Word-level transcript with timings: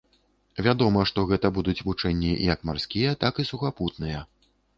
Вядома, 0.67 1.03
што 1.09 1.25
гэта 1.31 1.51
будуць 1.57 1.75
вучэнні 1.89 2.31
як 2.47 2.65
марскія, 2.71 3.13
так 3.27 3.33
і 3.45 3.47
сухапутныя. 3.53 4.25